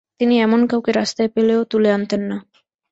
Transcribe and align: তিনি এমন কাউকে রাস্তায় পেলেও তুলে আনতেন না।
তিনি 0.19 0.35
এমন 0.41 0.61
কাউকে 0.67 0.91
রাস্তায় 0.91 1.29
পেলেও 1.35 1.61
তুলে 1.71 1.89
আনতেন 1.91 2.21
না। 2.29 2.37